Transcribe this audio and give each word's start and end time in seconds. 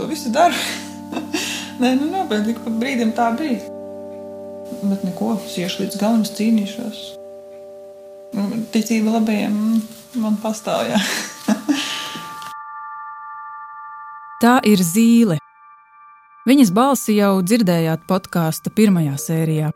to 0.00 0.06
visu 0.08 0.30
daru. 0.32 0.54
Nē, 1.80 1.94
nu, 2.00 2.08
nopietni, 2.08 2.54
pa 2.56 2.72
brīdim 2.72 3.12
tā 3.16 3.30
bija. 3.36 3.60
Bet 4.80 5.04
neko, 5.04 5.34
es 5.44 5.56
iešu 5.60 5.84
līdz 5.84 5.98
galam, 6.00 6.22
cīnīšos. 6.24 7.00
Ticība 8.72 9.18
labajiem 9.18 9.54
man 10.22 10.38
pastāv. 10.40 10.88
Tā 14.40 14.54
ir 14.64 14.80
zīle. 14.80 15.36
Viņas 16.48 16.70
balsi 16.72 17.18
jau 17.18 17.34
dzirdējāt 17.44 18.06
podkāstu 18.08 18.72
pirmajā 18.72 19.18
sērijā. 19.20 19.68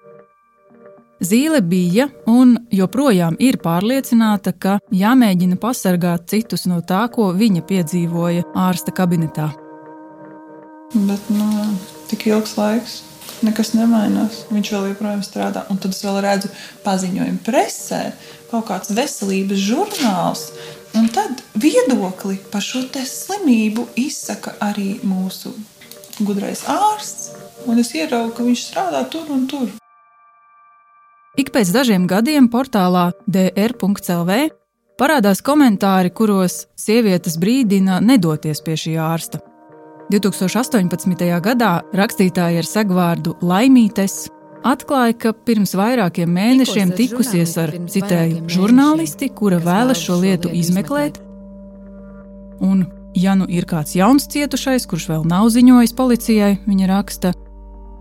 Zīle 1.25 1.61
bija 1.65 2.09
un 2.29 2.57
joprojām 2.73 3.37
ir 3.45 3.59
pārliecināta, 3.61 4.55
ka 4.57 4.79
jāmēģina 4.93 5.61
pasargāt 5.61 6.31
citus 6.33 6.65
no 6.71 6.81
tā, 6.81 7.05
ko 7.13 7.33
viņa 7.37 7.63
piedzīvoja 7.69 8.49
ārsta 8.65 8.95
kabinetā. 8.97 9.64
Bet 10.95 11.27
nu, 11.29 11.49
tik 12.07 12.29
ilgs 12.31 12.55
laiks, 12.55 13.01
nekas 13.43 13.73
nemainās. 13.75 14.45
Viņš 14.55 14.73
vēl 14.77 14.89
joprojām 14.93 15.25
strādā. 15.27 15.65
Un 15.73 15.81
tad 15.83 15.91
es 15.91 16.03
vēl 16.07 16.21
redzu 16.23 16.51
paziņojumu 16.85 17.43
presē, 17.47 18.03
kaut 18.53 18.69
kāds 18.69 18.95
veselības 18.95 19.63
žurnāls. 19.67 20.49
Un 20.95 21.09
tad 21.11 21.43
viedokli 21.59 22.39
par 22.53 22.63
šo 22.63 22.85
slimību 22.95 23.89
izsaka 23.99 24.55
arī 24.63 25.01
mūsu 25.03 25.51
gudrais 26.23 26.63
ārsts. 26.71 27.33
Un 27.67 27.81
es 27.83 27.91
ieraugu, 27.97 28.31
ka 28.37 28.47
viņš 28.47 28.63
strādā 28.69 29.03
tur 29.11 29.33
un 29.35 29.49
tur. 29.51 29.73
Ik 31.35 31.51
pēc 31.51 31.73
dažiem 31.75 32.07
gadiem 32.07 32.47
portālā 32.47 33.09
dr.clv 33.27 34.37
parādās 34.95 35.43
komentāri, 35.43 36.15
kuros 36.15 36.69
sievietes 36.79 37.35
brīdina 37.43 37.99
nedoties 37.99 38.63
pie 38.63 38.79
šī 38.79 38.95
ārsta. 39.03 39.43
2018. 40.13 41.29
gadā 41.45 41.73
rakstītāja 41.97 42.63
ar 42.63 42.69
segvārdu 42.69 43.37
Laimītes 43.43 44.27
atklāja, 44.65 45.17
ka 45.19 45.33
pirms 45.33 45.75
vairākiem 45.77 46.29
mēnešiem 46.31 46.93
tikusies 46.97 47.57
ar 47.61 47.73
citēju 47.91 48.45
žurnālisti, 48.49 49.31
kura 49.37 49.61
vēlas 49.63 50.03
šo 50.05 50.21
lietu 50.25 50.53
izmeklēt. 50.53 51.21
Un, 52.65 52.87
ja 53.17 53.37
nu 53.39 53.49
ir 53.49 53.69
kāds 53.69 53.97
jauns 53.97 54.29
cietušais, 54.31 54.87
kurš 54.89 55.09
vēl 55.13 55.27
nav 55.29 55.51
ziņojis 55.53 55.97
policijai, 55.97 56.53
viņa 56.69 56.93
raksta, 56.93 57.35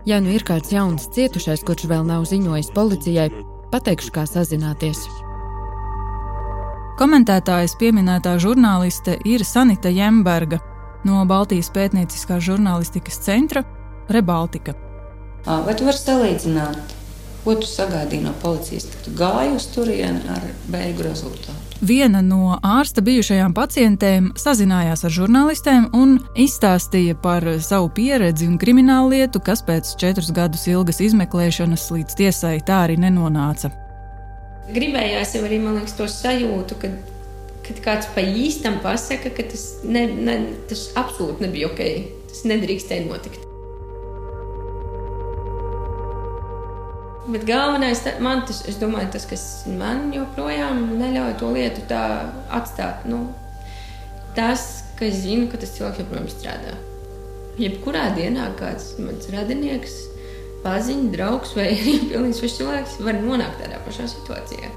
Ja 0.04 0.18
nu 0.20 0.34
ir 0.36 0.42
kāds 0.44 0.68
jauns 0.68 1.06
cietušais, 1.16 1.62
kurš 1.64 1.86
vēl 1.88 2.02
nav 2.04 2.26
ziņojis 2.28 2.68
policijai, 2.76 3.30
pateikšu, 3.72 4.10
kā 4.12 4.26
sazināties. 4.28 5.00
Komentētājas 7.00 7.72
pieminētā 7.80 8.34
žurnāliste 8.38 9.16
ir 9.24 9.46
Sanita 9.48 9.88
Jemberga 9.88 10.60
no 11.08 11.24
Baltijas 11.28 11.70
pētnieciskās 11.74 12.42
žurnālistikas 12.44 13.20
centra 13.24 13.64
Rebaltika. 14.08 14.74
Vai 15.44 15.74
tu 15.76 15.84
vari 15.84 16.00
salīdzināt, 16.00 16.94
ko 17.44 17.54
tu 17.60 17.68
sagaidīji 17.68 18.24
no 18.24 18.32
policijas, 18.40 18.88
kad 18.92 19.12
gāji 19.18 19.52
uz 19.58 19.68
turieni 19.74 20.24
ar 20.32 20.48
beigu 20.72 21.04
rezultātu? 21.04 21.60
Viena 21.84 22.22
no 22.24 22.54
ārsta 22.64 23.02
bijušajām 23.04 23.52
pacientēm 23.52 24.30
sazinājās 24.40 25.04
ar 25.04 25.12
žurnālistiem 25.12 25.90
un 25.92 26.14
izstāstīja 26.40 27.16
par 27.20 27.44
savu 27.60 27.90
pieredzi 27.92 28.48
un 28.48 28.56
kriminālu 28.62 29.12
lietu, 29.12 29.42
kas 29.44 29.60
pēc 29.66 29.92
četrus 30.00 30.30
gadus 30.32 30.64
ilgas 30.70 31.02
izmeklēšanas 31.04 31.90
līdz 31.92 32.16
tiesai 32.20 32.54
tā 32.64 32.84
arī 32.86 32.96
nenonāca. 33.02 33.72
Gribējās 34.72 35.34
jau 35.36 35.42
arī 35.44 35.58
liekas, 35.60 35.92
to 35.98 36.08
sajūtu, 36.08 36.78
ka, 36.80 36.88
kad 37.64 37.80
kāds 37.84 38.10
pa 38.14 38.22
īstam 38.24 38.80
pasaka, 38.84 39.32
ka 39.34 39.46
tas, 39.48 39.64
ne, 39.84 40.04
ne, 40.06 40.36
tas 40.68 40.90
absolūti 40.98 41.46
nebija 41.46 41.70
ok. 41.72 41.82
Tas 42.28 42.44
nedrīkstēja 42.50 43.06
notikt. 43.08 43.44
Bet 47.24 47.46
galvenais 47.48 48.02
man 48.20 48.42
tas, 48.44 48.60
es 48.68 48.76
domāju, 48.76 49.08
tas, 49.14 49.24
kas 49.30 49.44
man 49.80 50.10
joprojām 50.12 50.82
neļauj 51.00 51.38
to 51.40 51.52
lietu 51.54 51.86
tā 51.88 52.02
atstāt, 52.52 53.06
nu, 53.08 53.22
tas, 54.36 54.84
ka 54.98 55.08
es 55.08 55.22
zinu, 55.22 55.48
ka 55.48 55.60
tas 55.62 55.72
cilvēks 55.78 56.02
joprojām 56.02 56.28
strādā. 56.28 56.74
Jebkurā 57.56 58.10
dienā 58.18 58.50
kāds 58.58 58.92
mans 59.00 59.30
radinieks, 59.32 59.96
paziņas, 60.66 61.10
draugs 61.14 61.56
vai 61.56 61.70
arī 61.78 61.96
pilnīgs 62.10 62.42
svešs 62.42 62.60
cilvēks 62.60 63.00
var 63.06 63.18
nonākt 63.22 63.62
tādā 63.62 63.80
pašā 63.86 64.10
situācijā. 64.10 64.74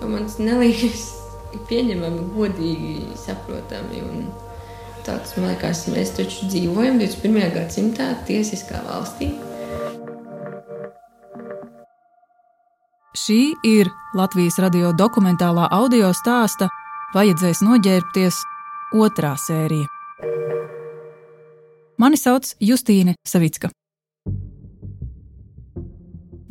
To 0.00 0.08
man 0.08 0.30
neliekas 0.40 1.10
pieņemami, 1.68 2.28
godīgi, 2.36 2.94
saprotami. 3.20 4.02
Tāds, 5.06 5.36
man 5.38 5.52
liekas, 5.52 5.84
mēs 5.92 6.16
taču 6.16 6.48
dzīvojam 6.50 6.98
21. 6.98 7.52
gadsimtā 7.54 8.08
tiesiskā 8.26 8.80
valstī. 8.88 9.30
Šī 13.16 13.40
ir 13.66 13.88
Latvijas 14.14 14.58
radio 14.62 14.92
dokumentālā 14.94 15.70
audio 15.72 16.12
stāsta 16.14 16.68
Vajadzēs 17.14 17.62
noģērbties 17.64 18.42
otrā 18.98 19.32
sērija. 19.40 19.88
Mani 21.98 22.18
sauc 22.20 22.50
Justīne 22.60 23.14
Savicka. 23.26 23.70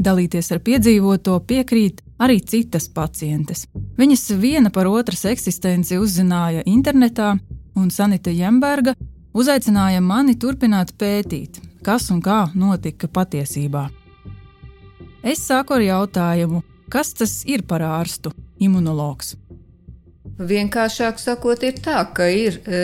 Dalīties 0.05 0.51
ar 0.55 0.63
piedzīvoto 0.65 1.37
piekrīt 1.47 2.01
arī 2.19 2.39
citas 2.41 2.89
pacientes. 2.89 3.67
Viņas 3.95 4.25
viena 4.41 4.69
par 4.75 4.89
otras 4.91 5.23
eksistenci 5.29 5.95
uzzināja 5.95 6.65
internetā, 6.67 7.37
un 7.79 7.91
Sanita 7.91 8.31
Jemberga 8.31 8.95
uzaicināja 9.35 10.01
mani 10.03 10.35
turpināt 10.35 10.91
pētīt, 10.99 11.61
kas 11.83 12.09
un 12.11 12.19
kā 12.23 12.45
notika 12.55 13.07
patiesībā. 13.07 13.87
Es 15.23 15.45
sāku 15.47 15.77
ar 15.77 15.85
jautājumu, 15.85 16.59
kas 16.91 17.13
tas 17.15 17.39
ir 17.47 17.63
par 17.63 17.85
ārstu, 17.87 18.33
imunologs? 18.59 19.37
Vienkāršāk 20.35 21.21
sakot, 21.21 21.63
ir 21.63 21.77
tā, 21.79 22.01
ka 22.11 22.27
ir 22.27 22.57
e, 22.67 22.79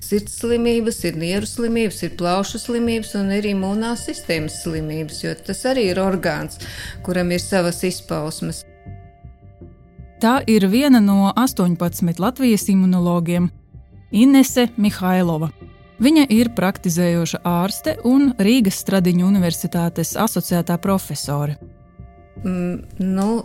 sirds 0.00 0.38
slimības, 0.40 1.02
ir 1.04 1.18
nieru 1.20 1.48
slimības, 1.50 1.98
ir 2.06 2.14
plaušu 2.16 2.62
slimības 2.62 3.12
un 3.20 3.34
ir 3.36 3.50
imūnās 3.50 4.06
sistēmas 4.08 4.62
slimības, 4.62 5.20
jo 5.26 5.34
tas 5.36 5.60
arī 5.68 5.90
ir 5.90 6.00
orgāns, 6.00 6.56
kuram 7.04 7.34
ir 7.36 7.44
savas 7.44 7.82
izpausmes. 7.84 8.62
Tā 10.16 10.38
ir 10.48 10.64
viena 10.72 11.00
no 11.04 11.32
18 11.36 12.20
Latvijas 12.20 12.68
imunologiem- 12.72 13.50
Inese 14.22 14.68
Mihailova. 14.76 15.50
Viņa 16.00 16.26
ir 16.32 16.48
praktizējoša 16.56 17.40
ārste 17.44 17.96
un 18.04 18.32
Rīgas 18.38 18.80
Stradiņu 18.80 19.26
Universitātes 19.28 20.16
asociētā 20.16 20.78
profesore. 20.80 21.56
Mm, 22.44 22.82
nu, 22.98 23.44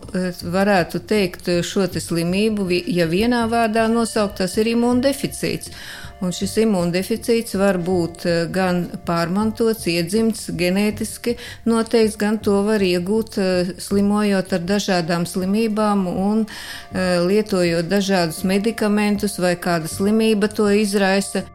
varētu 0.56 1.00
teikt, 1.08 1.48
šo 1.64 1.88
slimību, 1.88 2.68
ja 2.88 3.08
vienā 3.08 3.46
vārdā 3.52 3.88
nosaukt, 3.92 4.38
tas 4.38 4.58
ir 4.58 4.72
imūndeficīts. 4.72 5.72
Un 6.22 6.30
šis 6.30 6.54
imūndeficīts 6.62 7.56
var 7.58 7.80
būt 7.82 8.26
eh, 8.30 8.42
gan 8.54 8.84
pārmantots, 9.08 9.88
iedzimts, 9.90 10.52
genētiski 10.54 11.34
noteikts, 11.66 12.18
gan 12.22 12.38
to 12.46 12.60
var 12.68 12.84
iegūt 12.86 13.38
eh, 13.42 13.72
slimojot 13.82 14.54
ar 14.54 14.68
dažādām 14.70 15.26
slimībām 15.26 16.06
un 16.12 16.44
eh, 16.46 17.18
lietojot 17.26 17.90
dažādus 17.90 18.44
medikamentus 18.46 19.40
vai 19.42 19.56
kāda 19.58 19.90
slimība 19.90 20.52
to 20.54 20.70
izraisa. 20.70 21.48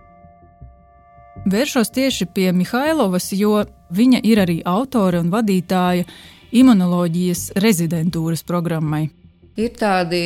Vēršos 1.47 1.93
tieši 1.95 2.27
pie 2.35 2.49
Mihailovas, 2.51 3.31
jo 3.39 3.61
viņa 3.95 4.25
ir 4.27 4.41
arī 4.43 4.57
autore 4.67 5.21
un 5.23 5.31
vadītāja 5.31 6.09
imunoloģijas 6.59 7.53
rezidentūras 7.63 8.43
programmai. 8.49 9.05
Ir 9.57 9.71
tādi 9.79 10.21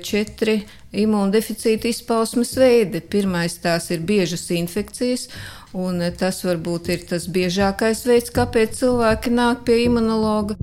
četri 0.00 0.62
imūndeficīta 0.92 1.88
izpausmes 1.90 2.52
veidi. 2.60 3.00
Pirmais 3.00 3.56
tās 3.62 3.88
ir 3.94 4.04
biežas 4.06 4.44
infekcijas, 4.52 5.28
un 5.72 6.02
tas 6.18 6.42
varbūt 6.44 6.92
ir 6.92 7.06
tas 7.08 7.28
biežākais 7.32 8.04
veids, 8.08 8.32
kāpēc 8.34 8.76
cilvēki 8.82 9.32
nāk 9.32 9.64
pie 9.68 9.84
imunologa. 9.86 10.58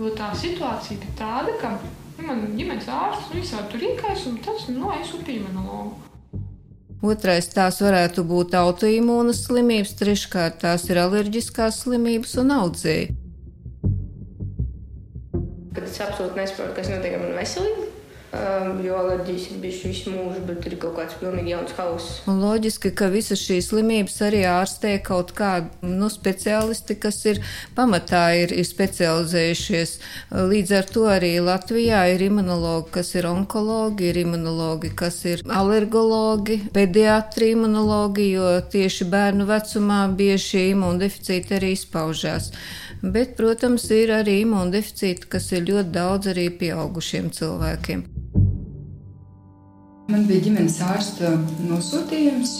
Jo 0.00 0.12
tā 0.16 0.30
situācija 0.32 0.96
bija 0.96 1.16
tāda, 1.18 1.56
ka 1.60 1.74
nu, 1.76 2.24
man 2.24 2.46
ģimenes 2.56 2.86
ārsts 2.88 3.34
visā 3.34 3.66
tur 3.68 3.82
rīkās, 3.84 4.24
un 4.30 4.38
tas 4.44 4.64
nu, 4.72 4.88
es 4.96 5.12
uz 5.12 5.26
pieminēju. 5.26 5.90
Otrais 7.00 7.46
tās 7.48 7.80
varētu 7.80 8.24
būt 8.28 8.56
autoimūnas 8.56 9.46
slimības, 9.46 9.94
treškārt 10.00 10.60
tās 10.64 10.84
ir 10.88 11.00
alerģiskās 11.00 11.82
slimības 11.84 12.36
un 12.40 12.52
audzēji. 12.58 13.19
Kad 15.70 15.86
es 15.86 16.00
absolūti 16.02 16.40
nesaprotu, 16.40 16.74
kas 16.76 16.90
notiek 16.90 17.14
ar 17.14 17.22
manu 17.22 17.36
veselību, 17.38 17.86
Um, 18.30 18.76
jo 18.86 18.94
alerģijas 18.94 19.48
ir 19.50 19.56
bijušas 19.58 19.86
visu 19.88 20.10
mūžu, 20.14 20.40
bet 20.46 20.66
ir 20.68 20.76
kaut 20.78 20.92
kāds 21.00 21.16
pilnīgi 21.18 21.50
jauns 21.50 21.72
hauss. 21.74 22.20
Loģiski, 22.30 22.92
ka 22.94 23.08
visas 23.10 23.40
šīs 23.42 23.72
slimības 23.72 24.20
arī 24.22 24.44
ārstē 24.46 24.92
kaut 25.02 25.32
kādi 25.34 25.90
nu, 25.90 26.06
speciālisti, 26.06 26.94
kas 27.02 27.18
ir 27.26 27.40
pamatā 27.74 28.20
ir, 28.38 28.54
ir 28.54 28.68
specializējušies. 28.68 29.96
Līdz 30.52 30.74
ar 30.78 30.86
to 30.94 31.08
arī 31.10 31.32
Latvijā 31.42 32.04
ir 32.12 32.22
imunologi, 32.28 32.92
kas 33.00 33.10
ir 33.18 33.26
onkologi, 33.32 34.12
ir 34.12 34.22
imunologi, 34.22 34.92
kas 34.94 35.18
ir 35.26 35.42
alergologi, 35.50 36.60
pediatri 36.70 37.50
imunologi, 37.56 38.30
jo 38.36 38.54
tieši 38.70 39.10
bērnu 39.10 39.50
vecumā 39.50 40.04
bieži 40.14 40.52
šie 40.52 40.64
imundeficīti 40.76 41.58
arī 41.58 41.74
izpaužās. 41.74 42.52
Bet, 43.02 43.34
protams, 43.34 43.90
ir 43.90 44.14
arī 44.20 44.44
imundeficīti, 44.44 45.26
kas 45.34 45.50
ir 45.56 45.66
ļoti 45.66 45.98
daudz 45.98 46.30
arī 46.36 46.46
pieaugušiem 46.62 47.34
cilvēkiem. 47.34 48.19
Man 50.10 50.24
bija 50.26 50.42
ģimenes 50.42 50.80
ārsta 50.82 51.28
nosūtījums, 51.68 52.52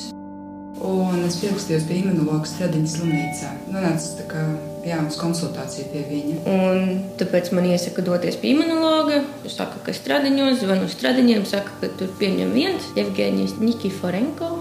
un 0.87 1.25
es 1.26 1.41
pierakstījos 1.41 1.82
pie 1.88 1.97
imunologa 1.99 2.47
Stradiņas 2.47 2.93
slimnīcā. 2.94 3.50
Nonācu 3.75 4.26
kā, 4.31 4.44
jā, 4.87 5.00
uz 5.02 5.17
konsultāciju 5.19 5.88
pie 5.91 6.05
viņa. 6.06 6.37
Un 6.47 6.93
tāpēc 7.19 7.50
man 7.56 7.67
iesaka 7.73 8.05
doties 8.06 8.38
pie 8.38 8.52
imunologa. 8.55 9.25
Viņš 9.43 9.56
saka, 9.56 9.82
ka 9.82 9.94
stradiņos, 9.99 10.62
zvanu 10.62 10.87
stradiņiem, 10.94 11.43
saka, 11.50 11.75
ka 11.82 11.91
tur 11.99 12.14
pieņem 12.23 12.55
viens 12.55 12.87
Evgenijs 12.94 13.58
Nikiforenko. 13.58 14.52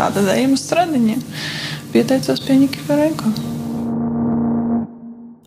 Tāda 0.00 0.24
ejam 0.38 0.56
uz 0.56 0.64
stradiņiem. 0.64 1.20
Pieteicos 1.92 2.40
pie 2.48 2.64
Nikiforenko. 2.64 3.53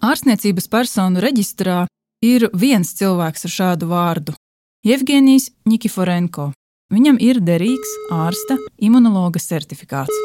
Ārstniecības 0.08 0.70
personu 0.72 1.20
reģistrā 1.20 1.82
ir 2.24 2.46
viens 2.56 2.94
cilvēks 2.96 3.44
ar 3.48 3.52
šādu 3.52 3.90
vārdu- 3.90 4.36
Jevgenijs 4.88 5.50
Nikiforenko. 5.68 6.52
Viņam 6.94 7.18
ir 7.20 7.42
derīgs 7.44 7.90
ārsta 8.16 8.56
imunologa 8.80 9.42
certifikāts. 9.44 10.16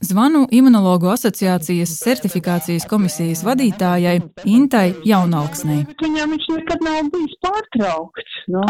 Zvanu 0.00 0.46
Imunologu 0.54 1.10
asociācijas 1.12 1.92
certifikācijas 2.00 2.86
komisijas 2.88 3.42
vadītājai 3.44 4.22
Intai 4.46 4.94
Jaunalksnei. 5.04 5.82
Viņam 6.00 6.32
viņš 6.32 6.46
nekad 6.54 6.86
nav 6.86 7.10
bijis 7.12 7.34
pārtraukts. 7.44 8.38
Nu. 8.54 8.62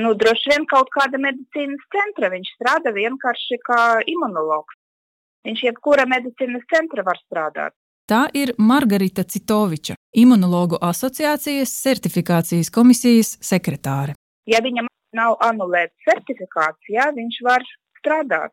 Nu, 0.00 0.14
droši 0.22 0.54
vien 0.54 0.64
kaut 0.70 0.88
kāda 0.96 1.20
medicīnas 1.26 1.84
centra. 1.92 2.32
Viņš 2.32 2.54
strādā 2.56 2.94
vienkārši 2.94 3.60
kā 3.68 3.82
imunologs. 4.14 4.78
Viņš 5.44 5.64
jebkura 5.66 6.06
medicīnas 6.08 6.64
centra 6.72 7.04
var 7.06 7.20
strādāt. 7.20 7.74
Tā 8.08 8.26
ir 8.36 8.52
Margarita 8.58 9.24
Citoviča, 9.24 9.94
Imunologu 10.20 10.76
asociācijas 10.80 11.72
certifikācijas 11.84 12.70
komisijas 12.72 13.36
sekretāre. 13.40 14.12
Ja 14.44 14.60
viņam 14.64 14.90
nav 15.16 15.38
anulēta 15.44 15.94
certifikācija, 16.10 17.08
viņš 17.16 17.40
var 17.46 17.64
strādāt. 18.00 18.52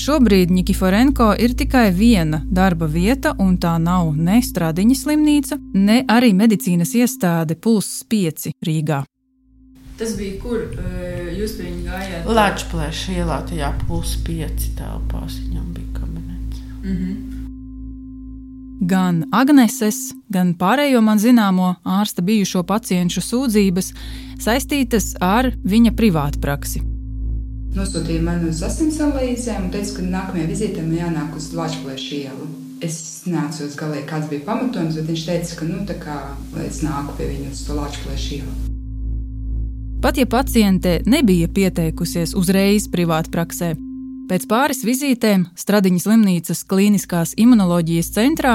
Šobrīd 0.00 0.52
Nikiforenko 0.54 1.32
ir 1.44 1.52
tikai 1.58 1.90
viena 1.92 2.40
darba 2.46 2.86
vieta, 2.88 3.34
un 3.42 3.58
tā 3.60 3.74
nav 3.82 4.14
ne 4.16 4.38
Stradiņa 4.40 4.96
slimnīca, 4.96 5.58
ne 5.76 6.02
arī 6.08 6.30
medicīnas 6.36 6.94
iestāde 6.96 7.58
Pulss 7.60 8.04
5 8.08 8.52
Rīgā. 8.64 9.02
Tas 10.00 10.14
bija 10.16 10.38
kur 10.40 10.62
jūs 11.36 11.58
pie 11.58 11.66
viņa 11.66 11.82
gājāt? 11.84 12.28
Latvijas 12.32 13.02
ielā, 13.12 13.42
tajā 13.50 13.68
plus 13.82 14.14
pieci 14.24 14.70
telpās 14.78 15.36
viņam 15.42 15.66
bija 15.76 15.98
kabinets. 15.98 16.62
Mm 16.80 16.96
-hmm. 16.96 17.18
Gan 18.88 19.24
Agneses, 19.32 20.14
gan 20.32 20.54
pārējo 20.54 21.02
man 21.04 21.18
zināmo 21.18 21.74
ārsta 21.84 22.22
bijušo 22.22 22.62
pacientu 22.62 23.20
sūdzības 23.20 23.92
saistītas 24.40 25.16
ar 25.20 25.52
viņa 25.64 25.92
privātu 25.92 26.40
praksi. 26.40 26.80
Nosūtīja 27.76 28.22
mani 28.22 28.48
uz 28.48 28.62
asins 28.62 28.96
analīzēm 29.00 29.64
un 29.64 29.70
teica, 29.70 29.96
ka 29.96 30.02
nākamajā 30.02 30.46
vizītē 30.48 30.86
man 30.86 30.96
jānāk 30.96 31.36
uz 31.36 31.52
Latvijas 31.52 32.08
ielu. 32.12 32.48
Es 32.80 33.22
neatceros 33.26 33.76
galīgi, 33.76 34.08
kāds 34.08 34.28
bija 34.32 34.46
pamatojums, 34.48 34.94
bet 34.94 35.12
viņš 35.12 35.26
teica, 35.26 35.56
ka 35.60 35.64
nu, 35.64 35.84
kā, 36.00 36.18
es 36.66 36.82
nāku 36.82 37.16
pie 37.18 37.28
viņa 37.36 37.52
uz 37.52 37.64
to 37.66 37.74
Latvijas 37.74 38.32
ielu. 38.32 38.69
Pat 40.00 40.16
ja 40.18 40.26
paciente 40.26 41.00
nebija 41.04 41.44
pieteikusies 41.52 42.30
uzreiz 42.32 42.86
privātpraksē, 42.88 43.74
pēc 44.30 44.44
pāris 44.48 44.78
vizītēm 44.80 45.42
Stradiņas 45.60 46.06
slimnīcas 46.06 46.62
klīniskās 46.70 47.34
imunoloģijas 47.36 48.08
centrā 48.14 48.54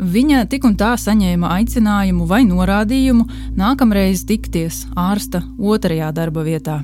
viņa 0.00 0.46
tik 0.48 0.64
un 0.64 0.78
tā 0.80 0.94
saņēma 0.96 1.50
aicinājumu 1.58 2.24
vai 2.30 2.38
norādījumu 2.48 3.26
nākamreiz 3.58 4.22
tikties 4.30 4.86
ārsta 4.96 5.42
otrajā 5.60 6.08
darba 6.16 6.46
vietā. 6.46 6.78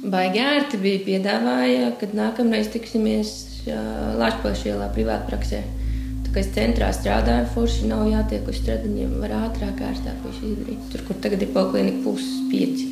Baigi 0.00 0.40
ērti 0.40 0.80
bija 0.80 1.02
piedāvāja, 1.04 1.90
kad 2.00 2.14
nākamreiz 2.16 2.70
tiksimies 2.72 3.34
Latvijas 4.16 4.64
ielā 4.64 4.86
privātpraksē. 4.94 5.60
Kā 6.30 6.40
es 6.40 6.48
centrā 6.54 6.88
strādāju, 6.94 7.50
forši 7.52 7.90
nav 7.90 8.06
jātiek 8.08 8.48
uz 8.48 8.62
stradiņiem, 8.62 9.18
var 9.20 9.34
ātrāk, 9.42 9.82
ērtāk 9.90 10.24
visu 10.24 10.54
izdarīt. 10.54 10.88
Tur, 10.94 11.04
kur 11.10 11.20
tagad 11.26 11.44
ir 11.44 11.52
poliklinika 11.52 12.04
puses 12.06 12.40
pieci 12.48 12.88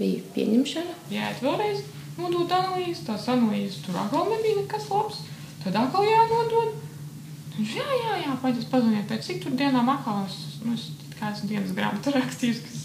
bija 0.00 0.22
pieņemšana. 0.34 0.96
Jā, 1.12 1.30
vēlreiz 1.44 1.84
nodot 2.18 2.52
analīzi, 2.56 3.04
tās 3.06 3.28
analīzes 3.32 3.80
tur 3.84 3.98
atkal 4.00 4.30
nebija 4.32 4.62
nekas 4.62 4.88
labs. 4.92 5.22
Tad 5.60 5.76
atkal 5.76 6.06
jānodod. 6.08 6.74
Viņš, 7.58 7.76
jā, 7.76 7.86
jā, 8.00 8.16
jā, 8.24 8.34
paiet 8.40 8.66
pazuniet, 8.72 9.06
pēc 9.10 9.26
cik 9.26 9.40
tur 9.44 9.56
dienām 9.58 9.88
atkal 9.92 10.22
es, 10.24 10.36
nu, 10.64 10.74
es 10.76 10.88
kā 11.18 11.32
esmu 11.34 11.50
dienas 11.50 11.74
grāmatu 11.76 12.14
rakstījis, 12.14 12.60
kas 12.64 12.84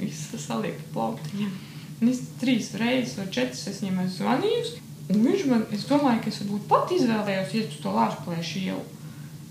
viss 0.00 0.46
saliek 0.46 0.80
plauktiņiem. 0.92 1.52
Un 2.02 2.10
es 2.10 2.24
trīs 2.40 2.72
reizes 2.80 3.14
vai 3.20 3.28
četras 3.32 3.62
es 3.70 3.80
viņam 3.80 4.02
esmu 4.04 4.18
zvanījis. 4.18 4.72
Un 5.12 5.22
viņš 5.26 5.46
man, 5.50 5.62
es 5.74 5.86
domāju, 5.88 6.24
ka 6.24 6.32
es 6.32 6.40
varbūt 6.42 6.66
pat 6.70 6.92
izvēlējos 6.96 7.54
iet 7.58 7.72
uz 7.72 7.80
to 7.84 7.94
lāčplēšu 7.94 8.62
ielu. 8.66 8.84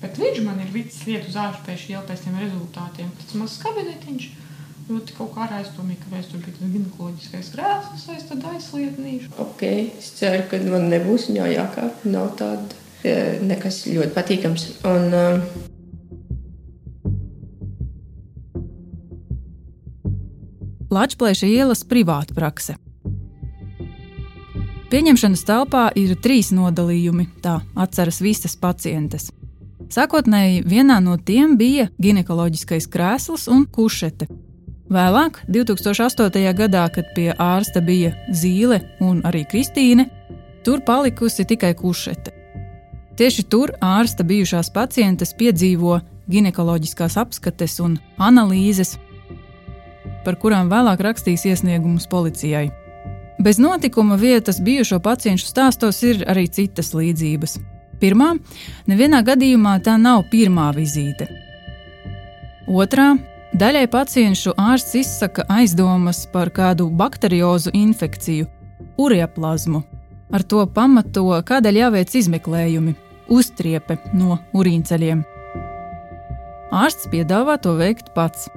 Bet 0.01 0.17
viņš 0.17 0.39
man 0.45 0.61
ir 0.61 0.71
vicis 0.73 1.05
lietu 1.07 1.29
uz 1.31 1.37
ārspēšu 1.37 1.93
ielu 1.93 2.03
pēc 2.07 2.23
tiem 2.25 2.37
rezultātiem. 2.41 3.11
Tas 3.21 3.35
mazs 3.37 3.59
kabinetiņš 3.61 4.29
ļoti 4.89 5.15
kaut 5.17 5.33
kā 5.35 5.47
aizdomīgi, 5.59 6.01
ka 6.03 6.21
tur 6.29 6.43
bija 6.43 6.55
tas 6.57 6.71
ginekoloģiskais 6.75 7.51
krēsls, 7.55 8.05
es 8.15 8.27
tad 8.29 8.45
aizslietinīšu. 8.53 9.33
Ok, 9.43 9.65
es 9.99 10.13
ceru, 10.19 10.45
ka 10.51 10.61
man 10.65 10.87
nebūs 10.91 11.29
viņā 11.31 11.49
jākāp. 11.55 12.05
Nav 12.11 12.31
tāda 12.39 12.79
e, 13.03 13.17
nekas 13.45 13.83
ļoti 13.89 14.15
patīkams. 14.15 14.69
Un, 14.89 15.03
um, 15.13 15.43
Latvijas 20.91 21.43
ielas 21.47 21.85
privāta 21.87 22.35
prakse. 22.35 22.75
Pieņemšanas 24.91 25.45
telpā 25.47 25.85
ir 25.95 26.17
trīs 26.19 26.49
nodalījumi, 26.51 27.29
tā 27.39 27.61
atceras 27.79 28.19
visas 28.19 28.57
pacientes. 28.59 29.29
Sākotnēji 29.91 30.65
vienā 30.67 30.97
no 31.03 31.15
tiem 31.15 31.57
bija 31.59 31.89
ginekoloģiskais 31.99 32.89
krēsls 32.91 33.47
un 33.51 33.63
kušete, 33.71 34.27
Vēlāk, 34.91 35.37
2008. 35.47 36.51
gadā, 36.51 36.81
kad 36.91 37.13
pie 37.15 37.29
ārsta 37.39 37.79
bija 37.79 38.11
Zīle 38.35 38.81
un 38.99 39.21
arī 39.23 39.45
Kristīne, 39.47 40.09
tur 40.65 40.81
palikusi 40.83 41.45
tikai 41.47 41.71
kušete. 41.79 42.33
Tieši 43.15 43.45
tur 43.47 43.71
ārsta 43.79 44.25
bijušās 44.27 44.67
pacientes 44.75 45.31
piedzīvo 45.39 46.01
ginekoloģiskās 46.31 47.15
apskates 47.23 47.77
un 47.79 47.95
analīzes, 48.19 48.97
par 50.25 50.35
kurām 50.43 50.67
vēlāk 50.67 50.99
rakstīs 51.07 51.47
iesniegumus 51.47 52.09
policijai. 52.11 52.67
Bez 53.39 53.63
notikuma 53.63 54.19
vietas 54.19 54.59
bijušo 54.59 54.99
pacientu 54.99 55.47
stāstos 55.47 56.03
ir 56.03 56.25
arī 56.27 56.49
citas 56.51 56.91
līdzības. 56.91 57.61
Pirmā, 58.03 58.33
nevienā 58.91 59.23
gadījumā 59.23 59.79
tā 59.87 59.95
nav 59.95 60.27
pirmā 60.33 60.67
vizīte. 60.75 61.31
Otrā, 62.67 63.13
Daļai 63.51 63.83
pacientu 63.91 64.53
ārsts 64.55 64.93
izsaka 64.95 65.43
aizdomas 65.51 66.21
par 66.31 66.49
kādu 66.55 66.85
bakteriozu 66.87 67.73
infekciju, 67.75 68.45
urēplazmu. 68.95 69.81
Ar 70.31 70.45
to 70.47 70.63
pamato, 70.71 71.25
kādēļ 71.43 71.79
jāveic 71.81 72.15
izmeklējumi, 72.15 72.93
uztriepe 73.27 73.97
no 74.15 74.37
urīnceļiem. 74.55 75.25
Ārsts 76.71 77.11
piedāvā 77.11 77.57
to 77.59 77.75
veikt 77.75 78.13
pats. 78.15 78.47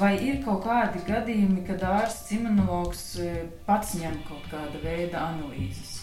Vai 0.00 0.14
ir 0.24 0.40
kaut 0.46 0.64
kādi 0.64 1.04
gadījumi, 1.04 1.60
kad 1.68 1.84
ārsts 1.84 2.32
imunologs 2.34 3.04
e, 3.20 3.34
pats 3.68 3.92
ņem 4.00 4.16
kaut 4.30 4.48
kāda 4.48 4.80
veida 4.80 5.28
analīzes? 5.28 5.93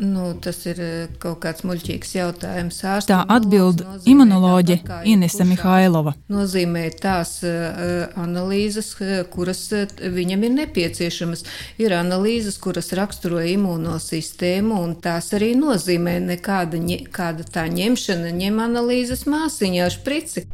Nu, 0.00 0.30
tas 0.40 0.62
ir 0.64 0.78
eh, 0.80 1.08
kaut 1.20 1.42
kāds 1.44 1.60
muļķīgs 1.68 2.14
jautājums. 2.16 2.78
Tā 3.04 3.18
atbild 3.28 3.82
imunoloģe 4.08 4.78
Inese 5.10 5.44
Mihailova. 5.44 6.14
Nozīmē 6.32 6.86
tās 7.02 7.34
uh, 7.44 8.08
analīzes, 8.20 8.94
kuras 9.34 9.62
viņam 10.00 10.46
ir 10.48 10.54
nepieciešamas. 10.56 11.44
Ir 11.84 11.92
analīzes, 11.98 12.56
kuras 12.64 12.88
raksturo 12.96 13.42
imunosistēmu, 13.44 14.80
un 14.80 14.96
tās 15.04 15.34
arī 15.36 15.52
nozīmē 15.60 16.16
nekāda 16.30 16.80
kāda 17.12 17.44
tā 17.44 17.68
ņemšana, 17.68 18.32
ņem 18.40 18.62
analīzes 18.70 19.26
māsiņā 19.28 19.84
ar 19.84 19.98
šprici 20.00 20.46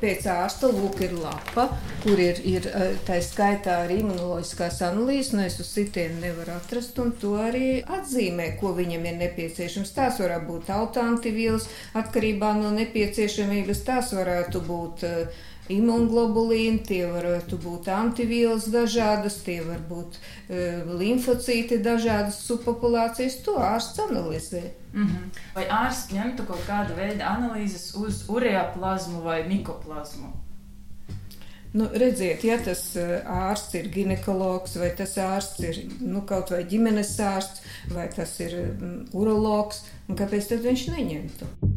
pēc 0.00 0.26
ārsta 0.32 0.70
lūk 0.72 1.00
ir 1.04 1.14
lapa, 1.20 1.66
kur 2.02 2.20
ir, 2.20 2.40
ir 2.48 2.66
tā 3.06 3.20
skaitā 3.24 3.82
arī 3.84 4.00
imunoloģiskās 4.04 4.80
analīzes, 4.88 5.32
un 5.34 5.42
nu, 5.42 5.46
es 5.48 5.60
uz 5.62 5.70
sitienu 5.74 6.20
nevaru 6.24 6.56
atrast, 6.56 6.98
un 7.02 7.12
to 7.20 7.36
arī 7.40 7.80
atzīmē, 7.98 8.54
ko 8.60 8.74
viņam 8.78 9.06
ir 9.10 9.20
nepieciešams. 9.20 9.94
Tās 9.96 10.20
varētu 10.22 10.48
būt 10.50 10.72
autantivīls 10.74 11.68
atkarībā 12.00 12.54
no 12.58 12.72
nepieciešamības, 12.78 13.84
tās 13.86 14.14
varētu 14.16 14.64
būt 14.66 15.06
uh, 15.08 15.46
imunglobulīni, 15.76 16.82
tie 16.86 17.04
varētu 17.10 17.58
būt 17.62 17.88
antivīlas 17.94 18.68
dažādas, 18.72 19.40
tie 19.46 19.60
var 19.66 19.80
būt 19.88 20.18
uh, 20.18 20.92
limfocīti 21.00 21.80
dažādas 21.84 22.42
subpopulācijas. 22.48 23.40
To 23.46 23.56
ārsts 23.62 24.02
analizē. 24.08 24.62
Mm 24.92 25.06
-hmm. 25.06 25.40
Vai 25.54 25.64
ārsts 25.68 26.12
ņemtu 26.12 26.46
kaut 26.46 26.62
kādu 26.66 26.96
veidu 26.96 27.22
analīzes 27.22 27.94
uz 27.94 28.24
ureaplazmu 28.28 29.22
vai 29.22 29.42
mikoplazmu? 29.48 30.32
Nu, 31.72 31.86
redziet, 31.94 32.42
ja 32.44 32.56
tas 32.58 32.80
e, 32.98 33.02
ārsts 33.30 33.76
ir 33.78 33.90
ginekologs, 33.94 34.74
vai 34.80 34.88
tas 34.98 35.14
ārsts 35.22 35.60
ir 35.62 35.76
nu, 36.00 36.24
kaut 36.26 36.50
vai 36.50 36.64
ģimenes 36.66 37.12
ārsts, 37.22 37.62
vai 37.94 38.08
tas 38.10 38.32
ir 38.42 38.56
um, 38.58 38.96
urologs, 39.14 39.84
kāpēc 40.08 40.48
tad 40.50 40.66
viņš 40.66 40.88
neņemtu? 40.96 41.69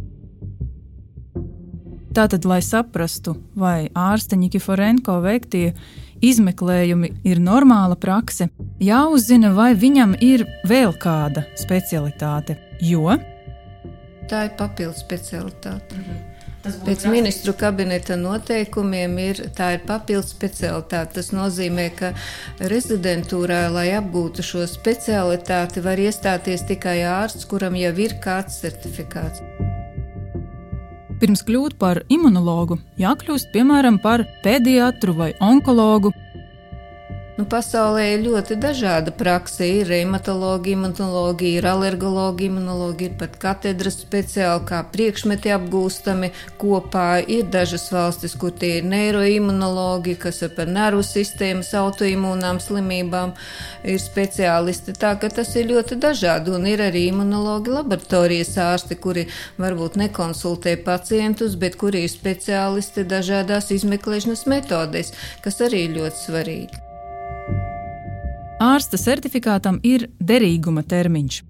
Tātad, 2.14 2.46
lai 2.46 2.62
saprastu, 2.62 3.36
vai 3.58 3.90
ārste 3.98 4.38
Nikiforenko 4.38 5.18
veiktie 5.24 5.74
izmeklējumi 6.22 7.10
ir 7.26 7.42
normāla 7.42 7.98
prakse, 8.00 8.52
jāuzzina, 8.80 9.54
vai 9.58 9.74
viņam 9.74 10.14
ir 10.22 10.46
vēl 10.70 10.94
kāda 11.02 11.48
specialitāte. 11.60 12.60
Jo 12.84 13.18
tā 14.34 14.46
ir 14.48 14.56
papildus 14.60 15.04
specialitāte. 15.04 15.98
Mhm. 15.98 16.30
Pēc 16.64 17.02
ministru 17.12 17.52
kabineta 17.60 18.16
noteikumiem 18.16 19.18
ir, 19.20 19.42
tā 19.58 19.74
ir 19.76 19.82
papildus 19.84 20.32
specialitāte. 20.32 21.18
Tas 21.18 21.34
nozīmē, 21.36 21.90
ka 22.00 22.14
rezidentūrā, 22.72 23.68
lai 23.74 23.90
apgūtu 23.98 24.46
šo 24.48 24.64
specialitāti, 24.72 25.84
var 25.84 26.00
iestāties 26.00 26.64
tikai 26.72 27.02
ārsts, 27.04 27.50
kuram 27.52 27.76
jau 27.76 27.94
ir 28.08 28.16
kāds 28.24 28.64
certifikāts. 28.64 29.44
Pirms 31.24 31.40
kļūt 31.48 31.78
par 31.80 32.02
imunologu, 32.12 32.76
jākļūst 33.00 33.54
piemēram 33.54 33.96
par 34.04 34.26
pediatru 34.44 35.14
vai 35.16 35.30
onkologu, 35.40 36.10
Nu, 37.34 37.48
pasaulē 37.50 38.04
ir 38.14 38.20
ļoti 38.28 38.60
dažāda 38.62 39.10
praksa. 39.18 39.66
Ir 39.66 39.88
reumatoloģija, 39.90 40.78
imunoloģija, 40.78 41.62
ir 41.64 41.66
alergoloģija, 41.66 42.52
imunoloģija, 42.52 43.10
ir 43.10 43.16
pat 43.18 43.40
katedras 43.42 43.98
speciāli, 44.04 44.62
kā 44.70 44.84
priekšmeti 44.94 45.50
apgūstami 45.56 46.30
kopā. 46.62 47.08
Ir 47.26 47.48
dažas 47.56 47.88
valstis, 47.90 48.36
kur 48.38 48.54
tie 48.54 48.76
ir 48.82 48.86
neiroimunoloģija, 48.92 50.20
kas 50.28 50.44
ir 50.46 50.54
par 50.54 50.70
nervu 50.70 51.02
sistēmas 51.08 51.74
autoimūnām 51.82 52.62
slimībām, 52.62 53.34
ir 53.82 53.98
speciālisti. 54.06 54.94
Tā 55.02 55.16
ka 55.18 55.34
tas 55.34 55.56
ir 55.58 55.72
ļoti 55.74 55.98
dažādi. 56.06 56.54
Un 56.54 56.70
ir 56.70 56.86
arī 56.86 57.08
imunologi 57.10 57.74
laboratorijas 57.74 58.54
ārsti, 58.62 59.02
kuri 59.02 59.26
varbūt 59.58 59.98
nekonsultē 60.06 60.78
pacientus, 60.86 61.58
bet 61.58 61.82
kuri 61.82 62.06
ir 62.06 62.14
speciālisti 62.14 63.10
dažādās 63.10 63.74
izmeklēšanas 63.74 64.46
metodēs, 64.54 65.16
kas 65.42 65.64
arī 65.66 65.88
ir 65.90 65.96
ļoti 65.98 66.28
svarīgi. 66.28 66.83
Ārsta 68.62 68.98
certifikātam 69.00 69.80
ir 69.84 70.08
derīguma 70.22 70.84
termiņš. 70.86 71.42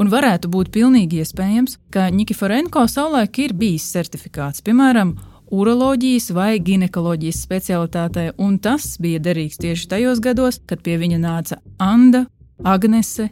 Un 0.00 0.08
varētu 0.10 0.48
būt 0.50 0.72
pilnīgi 0.74 1.20
iespējams, 1.22 1.76
ka 1.92 2.08
Nikiforenko 2.10 2.86
savulaik 2.90 3.38
ir 3.44 3.54
bijis 3.54 3.86
certifikāts, 3.92 4.64
piemēram, 4.64 5.14
uroloģijas 5.52 6.30
vai 6.34 6.56
ginekoloģijas 6.64 7.42
specialitātē, 7.46 8.30
un 8.40 8.58
tas 8.58 8.96
bija 9.02 9.20
derīgs 9.22 9.60
tieši 9.62 9.88
tajos 9.92 10.22
gados, 10.24 10.58
kad 10.66 10.82
pie 10.82 10.96
viņa 10.98 11.20
nāca 11.22 11.60
Anna, 11.78 12.26
Agnese, 12.64 13.30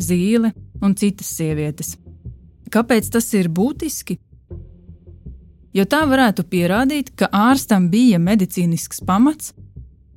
Zīle 0.00 0.54
un 0.82 0.94
citas 0.96 1.28
sievietes. 1.36 1.96
Kāpēc 2.72 3.10
tas 3.12 3.26
ir 3.36 3.50
būtiski? 3.52 4.16
Jo 5.76 5.84
tā 5.84 6.02
varētu 6.08 6.46
pierādīt, 6.48 7.12
ka 7.16 7.28
ārstam 7.28 7.90
bija 7.92 8.18
medicīnisks 8.20 9.02
pamats, 9.04 9.52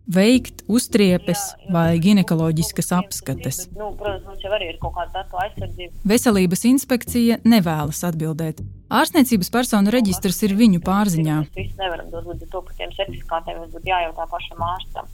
veikt 0.05 0.63
uztriepes 0.69 1.41
vai 1.74 1.97
ginekoloģiskas 2.01 2.91
apskates. 2.97 3.62
Nu, 3.74 3.89
protams, 3.97 4.25
mums 4.27 4.43
jau 4.45 4.53
arī 4.53 4.69
ir 4.74 4.79
kaut 4.81 4.95
kāda 4.97 5.21
datu 5.21 5.39
aizsardzība. 5.41 6.03
Veselības 6.12 6.65
inspekcija 6.69 7.39
nevēlas 7.45 8.03
atbildēt. 8.07 8.62
Ārstniecības 8.93 9.51
personu 9.53 9.93
reģistrs 9.93 10.43
ir 10.45 10.55
viņu 10.59 10.83
pārziņā. 10.85 11.41
Mēs 11.47 11.57
visi 11.57 11.81
nevaram 11.81 12.13
dot 12.13 12.29
līdz 12.29 12.47
to, 12.53 12.62
ka 12.67 12.77
tiem 12.77 12.93
certifikātiem 12.95 13.62
būtu 13.65 13.83
jājautā 13.89 14.29
pašam 14.31 14.65
ārstam. 14.69 15.12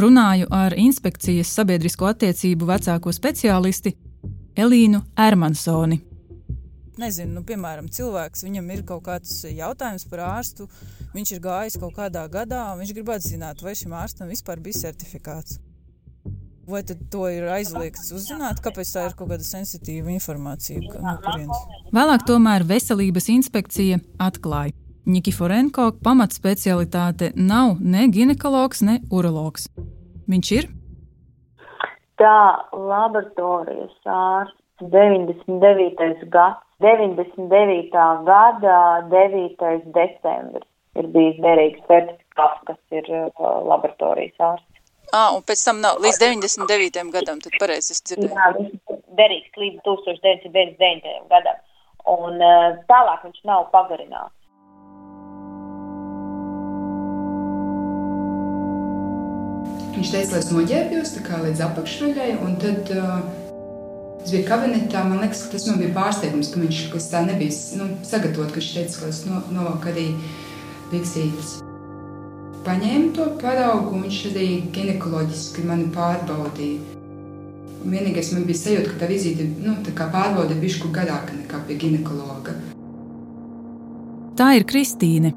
Runāju 0.00 0.50
ar 0.54 0.74
inspekcijas 0.78 1.50
sabiedrisko 1.54 2.10
attiecību 2.10 2.66
vecāko 2.74 3.14
speciālisti 3.14 3.94
Elīnu 4.58 5.04
Ermansoni 5.18 6.02
nezinu, 7.00 7.38
nu, 7.38 7.44
piemēram, 7.46 7.88
cilvēks, 7.92 8.44
viņam 8.46 8.72
ir 8.74 8.84
kaut 8.88 9.04
kāds 9.08 9.44
jautājums 9.48 10.06
par 10.10 10.24
ārstu, 10.26 10.68
viņš 11.14 11.32
ir 11.34 11.42
gājis 11.44 11.78
kaut 11.80 11.96
kādā 11.96 12.26
gadā, 12.30 12.66
un 12.72 12.82
viņš 12.82 12.94
gribētu 12.96 13.32
zināt, 13.32 13.64
vai 13.64 13.74
šim 13.78 13.94
ārstam 13.98 14.30
vispār 14.30 14.62
bija 14.62 14.86
certifikāts. 14.86 15.58
Vai 16.70 16.84
tad 16.86 17.00
to 17.10 17.24
ir 17.26 17.48
aizliegts 17.50 18.12
uzzināt, 18.14 18.60
kāpēc 18.62 18.92
tā 18.94 19.08
ir 19.08 19.16
kaut 19.18 19.32
kāda 19.32 19.46
sensitīva 19.46 20.12
informācija? 20.14 20.78
No 21.02 21.16
kurienes? 21.24 21.64
Vēlāk 21.96 22.26
tomēr 22.28 22.66
veselības 22.68 23.26
inspekcija 23.32 23.98
atklāja. 24.22 24.76
Nikiforenko 25.10 25.88
pamatspecialitāte 26.04 27.32
nav 27.34 27.80
ne 27.80 28.06
ginekologs, 28.12 28.84
ne 28.86 29.00
urologs. 29.10 29.66
Viņš 30.30 30.52
ir? 30.60 30.68
Tā 32.20 32.38
laboratorijas 32.76 33.96
ārsts 34.06 34.84
99. 34.94 36.28
gads 36.30 36.62
99. 36.84 37.90
gada 38.28 38.76
9. 39.10 39.80
decembris 39.96 40.69
ir 40.98 41.08
bijis 41.14 41.38
derīgs 41.44 41.86
certifikāts, 41.88 42.64
kas 42.68 42.98
ir 42.98 43.06
uh, 43.14 43.30
laboratorijas 43.70 44.44
ārsts. 44.50 44.66
Ah, 45.10 45.32
un 45.34 45.42
pēc 45.42 45.62
tam 45.66 45.80
nav 45.82 45.98
līdz 46.02 46.20
99. 46.22 47.00
gadam, 47.14 47.40
tad 47.42 47.56
pareizi 47.58 47.96
es 47.96 48.02
dzirdēju. 48.06 48.30
Jā, 48.30 48.50
viņš 48.58 49.00
derīgs 49.18 49.62
līdz 49.62 49.80
1999. 49.86 51.16
gadam, 51.32 51.62
un 52.14 52.38
uh, 52.38 52.68
tālāk 52.90 53.26
viņš 53.26 53.42
nav 53.50 53.66
pagarināts. 53.74 54.36
Viņš 60.00 60.10
teica, 60.14 60.32
lai 60.32 60.40
es 60.40 60.50
noģērbjos 60.54 61.16
līdz 61.44 61.62
apakšveļai, 61.66 62.30
un 62.46 62.58
tad 62.62 62.92
uh, 62.94 63.48
Es 64.20 64.34
biju 64.34 64.44
kabinetā, 64.44 65.00
man 65.08 65.22
liekas, 65.22 65.46
tas 65.48 65.64
man 65.70 65.78
bija 65.80 65.94
pārsteigums, 65.96 66.50
ka 66.52 66.60
viņš 66.60 66.80
kas 66.92 67.06
tā 67.08 67.22
nebija 67.24 67.54
nu, 67.80 67.86
sagatavots, 68.04 68.52
ka 68.52 68.60
viņš 68.60 68.72
teica, 68.74 68.98
ka 69.00 69.08
es 69.08 69.20
no, 69.24 69.38
novakarī 69.54 70.10
viksītas. 70.92 71.58
Paņēmu 72.66 73.12
to 73.16 73.26
paraugu, 73.40 73.94
un 73.96 74.04
viņš 74.04 74.18
arī 74.30 74.48
ginekoloģiski 74.74 75.64
mani 75.68 75.88
pārbaudīja. 75.94 76.98
Un 77.80 77.94
vienīgais 77.94 78.34
man 78.34 78.44
bija 78.44 78.60
sajūta, 78.60 78.90
ka 78.90 78.98
tā 79.00 79.08
vizīte 79.08 79.46
nu, 79.64 79.78
tā 79.86 79.94
pārbaude 79.96 80.52
ir 80.52 80.60
bijusi 80.60 80.90
garāka 80.92 81.32
nekā 81.32 81.62
pie 81.68 81.78
ginekologa. 81.80 82.58
Tā 84.36 84.52
ir 84.58 84.66
Kristīne. 84.68 85.32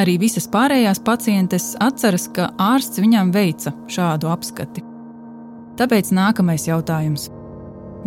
Arī 0.00 0.16
visas 0.18 0.48
pārējās 0.50 0.98
pacientes 1.06 1.68
atceras, 1.78 2.24
ka 2.34 2.48
ārsts 2.58 2.98
viņām 2.98 3.30
veica 3.34 3.70
šādu 3.86 4.32
apskati. 4.32 4.82
Tāpēc 5.78 6.10
nākamais 6.16 6.66
jautājums 6.66 7.28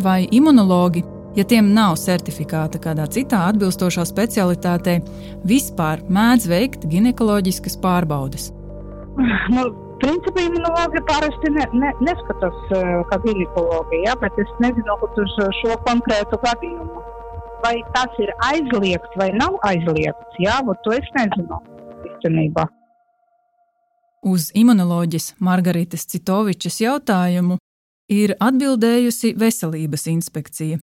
vai 0.03 0.27
imunologi, 0.31 1.03
ja 1.37 1.45
tiem 1.45 1.71
nav 1.73 1.97
certifikāta 2.01 2.79
kādā 2.81 3.05
citā 3.13 3.43
atbilstošā 3.51 4.05
specialitātē, 4.09 4.99
vispār 5.47 6.01
mēdz 6.09 6.47
veikt 6.49 6.87
ginekoloģiskas 6.89 7.77
pārbaudes. 7.83 8.49
Nu, 9.53 9.67
principā 10.01 10.45
imunologi 10.45 11.01
parasti 11.09 11.51
ne, 11.53 11.65
ne, 11.81 11.91
neskatās 12.05 12.57
uh, 12.71 13.03
kā 13.09 13.19
ginekologi, 13.25 14.01
ja, 14.05 14.15
bet 14.21 14.37
es 14.41 14.49
nezinu 14.63 14.97
uz 15.07 15.37
šo 15.61 15.77
konkrētu 15.85 16.41
gadījumu. 16.45 17.05
Vai 17.63 17.77
tas 17.95 18.17
ir 18.21 18.29
aizliegts 18.45 19.17
vai 19.17 19.31
nav 19.33 19.57
aizliegts, 19.65 20.41
jā, 20.41 20.59
to 20.85 20.93
es 20.93 21.07
nezinu 21.17 21.57
īstenībā. 22.05 22.67
Uz 24.27 24.51
imunoloģijas 24.57 25.35
Margaritas 25.39 26.05
Citovičas 26.09 26.77
jautājumu 26.81 27.57
ir 28.13 28.33
atbildējusi 28.41 29.33
Veselības 29.39 30.05
inspekcija. 30.11 30.81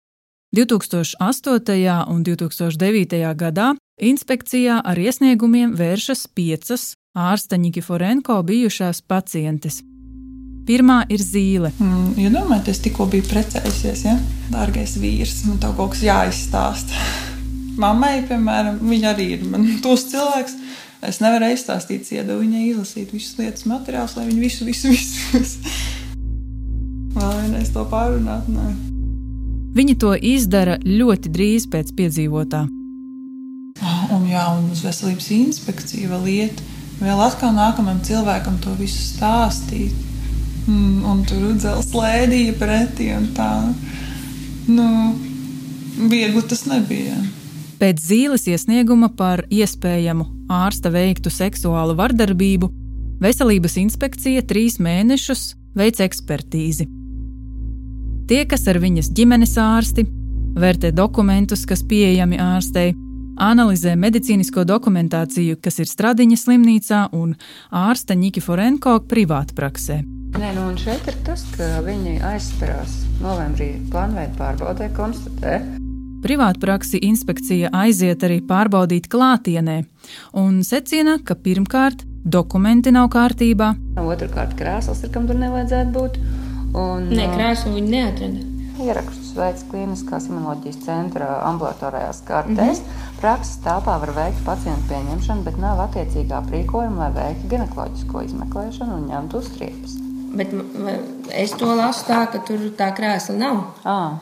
2008. 0.53 2.05
un 2.13 2.21
2009. 2.23 3.35
gadā 3.35 3.71
inspekcijā 3.97 4.81
ar 4.85 4.99
iesniegumiem 5.01 5.73
vēršas 5.73 6.27
piecas 6.29 6.93
ārsta 7.17 7.57
Nikiforenko 7.57 8.37
bijušās 8.45 9.01
pacientes. 9.01 9.81
Pirmā 10.67 11.01
ir 11.09 11.25
zīle. 11.25 11.73
Mm, 11.79 12.13
ja 12.21 12.59
tikko 12.83 13.09
biju 13.09 13.25
precējusies, 13.31 14.05
ja? 14.05 14.13
dārgais 14.53 14.93
vīrs, 15.01 15.41
man 15.49 15.57
tev 15.57 15.73
kaut 15.75 15.97
kas 15.97 16.05
jāizstāsta. 16.05 17.01
Mammai, 17.81 18.21
piemēram, 18.29 18.77
viņa 18.85 19.09
arī 19.09 19.27
ir 19.39 19.49
man 19.49 19.67
tos 19.81 20.05
cilvēks. 20.13 20.55
Es 21.03 21.19
nevaru 21.19 21.49
izstāstīt, 21.51 22.05
iedodu 22.13 22.45
viņai 22.45 22.69
izlasīt 22.69 23.11
visas 23.11 23.35
lietas, 23.41 23.65
materiālus, 23.65 24.15
lai 24.15 24.29
viņi 24.29 24.39
visu, 24.45 24.69
visu. 24.69 24.93
visu. 25.33 25.75
Vēl 27.17 27.37
vienreiz 27.41 27.73
to 27.73 27.89
pārunāt. 27.89 28.47
Nē. 28.53 28.92
Viņa 29.73 29.95
to 30.01 30.13
izdara 30.15 30.77
ļoti 30.85 31.31
drīz 31.33 31.67
pēc 31.71 31.93
piedzīvotā. 31.97 32.63
Un, 34.13 34.27
jā, 34.29 34.43
un 34.53 34.67
uz 34.73 34.83
veselības 34.85 35.29
inspekciju 35.33 36.11
vēl 36.11 36.27
iet, 36.33 36.61
vēl 37.01 37.23
atkal 37.25 37.55
nākamajam 37.55 38.03
cilvēkam 38.05 38.59
to 38.61 38.75
visu 38.77 39.01
stāstīt. 39.01 39.95
Mm, 40.67 41.01
un 41.09 41.23
tur 41.27 41.41
uzdevās 41.49 41.89
slēdīja 41.89 42.53
pretī 42.59 43.09
un 43.15 43.25
tā. 43.35 43.49
Nu, 44.69 44.85
viegli 45.97 46.45
tas 46.47 46.63
nebija. 46.69 47.17
Pēc 47.81 47.99
zīles 47.99 48.45
iesnieguma 48.47 49.09
par 49.17 49.43
iespējamu 49.51 50.29
ārsta 50.53 50.93
veiktu 50.93 51.33
seksuālu 51.33 51.97
vardarbību, 51.99 52.69
Veselības 53.23 53.77
inspekcija 53.79 54.41
trīs 54.43 54.81
mēnešus 54.83 55.53
veic 55.79 56.01
ekspertīzi. 56.03 56.89
Tie, 58.23 58.45
kas 58.47 58.61
ar 58.71 58.77
viņas 58.79 59.09
ģimenes 59.11 59.57
ārsti, 59.59 60.05
vērtē 60.55 60.93
dokumentus, 60.95 61.65
kas 61.67 61.81
pieejami 61.83 62.37
ārstei, 62.39 62.93
analizē 63.35 63.97
medicīnisko 63.99 64.63
dokumentāciju, 64.69 65.57
kas 65.59 65.81
ir 65.83 65.89
Stradiņa 65.91 66.37
slimnīcā 66.39 67.01
un 67.19 67.33
ārsta 67.67 68.15
Nikiforenko 68.15 69.01
privātpraksē. 69.11 69.99
Nē, 70.39 70.53
nu 70.55 70.69
un 70.69 70.79
šeit 70.79 71.03
ir 71.11 71.19
tas, 71.27 71.43
ka 71.57 71.83
viņi 71.83 72.21
aizsperās 72.31 72.95
novembrī 73.19 73.73
plānveidu 73.91 74.39
pārbaudē, 74.39 74.87
konstatē. 74.95 75.59
Privātpraksi 76.23 77.03
inspekcija 77.03 77.73
aiziet 77.75 78.23
arī 78.23 78.39
pārbaudīt 78.47 79.11
klātienē 79.11 79.81
un 80.39 80.61
secina, 80.63 81.19
ka 81.19 81.35
pirmkārt 81.35 82.07
dokumenti 82.23 82.95
nav 82.95 83.11
kārtībā, 83.11 83.73
Otrakārt, 83.99 84.55
krēsls 84.57 85.03
ir, 85.05 85.11
kam 85.13 85.27
tur 85.29 85.37
nevajadzētu 85.37 85.91
būt. 85.93 86.15
Un, 86.73 87.11
Nē, 87.13 87.27
krēslu 87.35 87.75
viņi 87.75 87.93
neatrada. 87.93 88.49
Ierakstus 88.81 89.35
veids 89.37 89.65
Kliniskās 89.69 90.25
imunoloģijas 90.29 90.79
centra 90.81 91.27
ambulatorijās 91.45 92.23
kartēs. 92.25 92.81
Mm 92.81 92.87
-hmm. 92.87 93.11
Prakses 93.21 93.59
telpā 93.65 93.99
var 94.01 94.11
veikt 94.15 94.41
pacientu 94.45 94.89
pieņemšanu, 94.89 95.43
bet 95.43 95.57
nav 95.61 95.79
attiecīgā 95.85 96.41
aprīkojuma, 96.41 96.97
lai 96.97 97.11
veiktu 97.19 97.49
ginekoloģisko 97.53 98.21
izmeklēšanu 98.21 98.97
un 98.97 99.07
ņemtu 99.11 99.37
uztriepes. 99.37 99.97
Bet 100.33 100.53
es 101.29 101.51
to 101.51 101.75
lasu 101.75 102.05
tā, 102.07 102.25
ka 102.31 102.41
tur 102.47 102.59
tā 102.77 102.89
krēsla 102.97 103.35
nav. 103.37 103.63
À. 103.85 104.17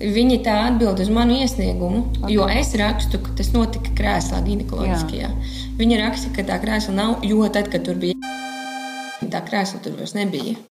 Viņi 0.00 0.38
tā 0.44 0.56
atbild 0.70 1.00
uz 1.00 1.10
manu 1.12 1.36
iesniegumu, 1.36 2.06
okay. 2.22 2.32
jo 2.32 2.48
es 2.48 2.72
rakstu, 2.74 3.20
ka 3.20 3.36
tas 3.36 3.52
notika 3.52 3.92
krēslā, 3.98 4.40
ginekoloģiskajā. 4.46 5.28
Viņi 5.76 6.00
raksta, 6.00 6.32
ka 6.36 6.42
tā 6.42 6.56
krēsla 6.64 6.94
nav, 6.94 7.14
jo 7.22 7.48
tad, 7.52 7.68
kad 7.68 7.84
tur 7.84 8.00
bija 8.00 8.16
tā 9.28 9.44
krēsla, 9.44 9.84
tur 9.84 10.00
vairs 10.00 10.16
nebija. 10.16 10.69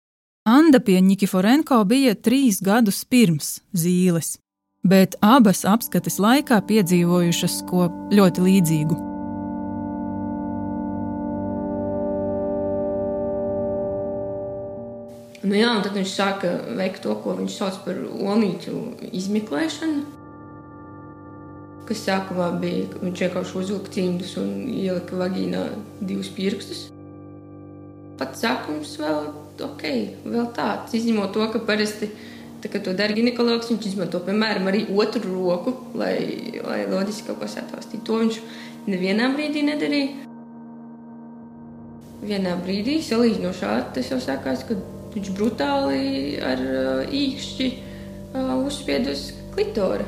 Anna 0.48 0.78
pie 0.80 1.00
Nikiforenko 1.02 1.80
bija 1.90 2.12
trīs 2.14 2.60
gadus 2.62 3.00
pirms 3.10 3.48
zīles, 3.74 4.36
bet 4.86 5.16
abas 5.26 5.64
apskates 5.66 6.20
laikā 6.22 6.60
piedzīvojušas 6.70 7.56
ko 7.66 7.88
ļoti 8.14 8.44
līdzīgu. 8.46 8.98
Nu, 15.50 15.58
jā, 15.58 15.74
un 15.74 15.82
tad 15.82 15.98
viņš 15.98 16.14
sāka 16.14 16.54
veikt 16.78 17.02
to, 17.08 17.18
ko 17.26 17.34
viņš 17.42 17.58
sauc 17.58 17.82
par 17.88 18.06
olīķu 18.06 18.78
izmeklēšanu. 19.18 20.06
Kas 21.90 22.06
sākumā 22.06 22.54
bija, 22.62 22.92
viņš 23.02 23.26
vienkārši 23.26 23.64
uzvilka 23.64 23.98
cimdus 23.98 24.38
un 24.38 24.54
ielika 24.70 25.18
vagīnā 25.26 25.72
divus 26.06 26.30
pirkstus. 26.38 26.92
Pats 28.20 28.46
sākums 28.46 28.94
vēl 29.00 29.26
ok, 29.66 29.84
vēl 30.24 30.48
tāds. 30.56 30.94
Izņemot 30.96 31.34
to, 31.36 31.48
ka 31.52 31.60
parasti, 31.68 32.10
tā, 32.64 32.72
kad 32.72 32.86
to 32.86 32.94
dara 32.96 33.16
ginekologs, 33.16 33.72
viņš 33.72 33.90
izmanto 33.92 34.22
piemēram 34.24 34.70
arī 34.72 34.86
otru 34.96 35.24
roku, 35.34 35.76
lai, 36.00 36.16
lai 36.64 36.86
loģiski 36.92 37.28
kaut 37.30 37.42
ko 37.42 37.50
satāstītu. 37.52 38.04
To 38.08 38.22
viņš 38.24 38.40
nevienā 38.92 39.32
brīdī 39.36 39.66
nedarīja. 39.68 40.24
Vienā 42.26 42.56
brīdī, 42.62 43.02
salīdzinoši 43.06 43.66
ātri, 43.70 43.98
tas 44.00 44.14
jau 44.14 44.22
sākās, 44.24 44.64
kad 44.70 44.80
viņš 45.16 45.34
brutāli 45.36 46.38
ar 46.44 46.64
uh, 46.64 47.04
īkšķi 47.12 47.68
uh, 47.76 48.56
uzspied 48.64 49.12
uz 49.12 49.28
klitora. 49.56 50.08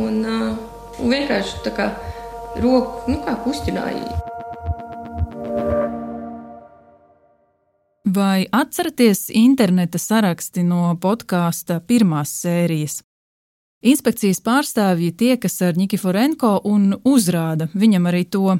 Un, 0.00 0.20
uh, 0.22 1.00
un 1.00 1.16
vienkārši 1.16 1.64
tā 1.66 1.74
kā 1.74 1.88
roku 2.60 3.10
nu, 3.10 3.20
kā 3.24 3.36
kustināja. 3.44 4.33
Vai 8.14 8.46
atceraties 8.52 9.30
interneta 9.32 9.98
saraksti 9.98 10.62
no 10.62 10.92
podkāsta 11.00 11.80
pirmās 11.88 12.30
sērijas? 12.42 13.00
Inspekcijas 13.84 14.38
pārstāvji 14.44 15.10
tiekas 15.18 15.56
ar 15.66 15.78
Nikiforenko 15.80 16.52
un 16.68 16.92
uzrāda 17.04 17.66
viņam 17.74 18.06
arī 18.10 18.22
to. 18.36 18.58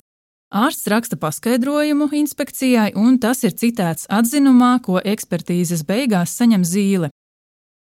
Ārsts 0.55 0.88
raksta 0.90 1.19
paskaidrojumu 1.21 2.09
inspekcijai, 2.23 2.95
un 2.97 3.21
tas 3.23 3.45
ir 3.45 3.55
citēts 3.61 4.09
atzinumā, 4.09 4.79
ko 4.83 4.99
ekspertīzes 4.99 5.85
beigās 5.87 6.35
saņem 6.40 6.64
zīle. 6.67 7.11